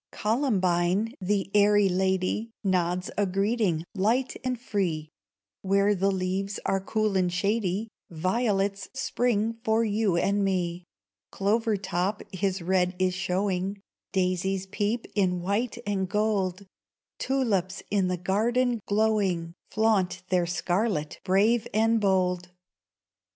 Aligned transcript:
Columbine, 0.11 1.13
the 1.21 1.51
airy 1.53 1.87
lady, 1.87 2.49
Nods 2.63 3.11
a 3.19 3.27
greeting, 3.27 3.83
light 3.93 4.35
and 4.43 4.59
free; 4.59 5.09
Where 5.61 5.93
the 5.93 6.09
leaves 6.09 6.59
are 6.65 6.81
cool 6.81 7.15
and 7.15 7.31
shady, 7.31 7.87
Violets 8.09 8.89
spring 8.95 9.59
for 9.63 9.83
you 9.85 10.17
and 10.17 10.43
me; 10.43 10.85
Clover 11.29 11.77
top 11.77 12.23
his 12.33 12.63
red 12.63 12.95
is 12.97 13.13
showing, 13.13 13.79
Daisies 14.11 14.65
peep 14.65 15.05
in 15.13 15.39
white 15.39 15.77
and 15.85 16.09
gold, 16.09 16.65
Tulips 17.19 17.83
in 17.91 18.07
the 18.07 18.17
garden 18.17 18.79
glowing, 18.87 19.53
Flaunt 19.69 20.23
their 20.29 20.47
scarlet 20.47 21.19
brave 21.23 21.67
and 21.75 21.99
bold. 22.01 22.49